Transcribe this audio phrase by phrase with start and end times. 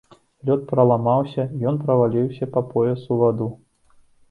[0.49, 3.53] Лёд праламаўся, ён праваліўся па пояс у ваду.